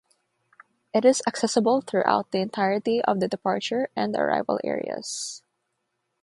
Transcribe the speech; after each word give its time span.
It 0.95 1.05
is 1.05 1.21
accessible 1.27 1.81
throughout 1.81 2.31
the 2.31 2.39
entirety 2.39 3.03
of 3.03 3.19
the 3.19 3.27
departure 3.27 3.91
and 3.95 4.15
arrival 4.15 4.59
areas. 4.63 5.43